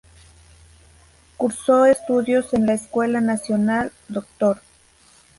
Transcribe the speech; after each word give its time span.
Cursó 1.37 1.85
estudios 1.85 2.55
en 2.55 2.65
la 2.65 2.73
escuela 2.73 3.21
nacional 3.21 3.91
“Dr. 4.07 4.59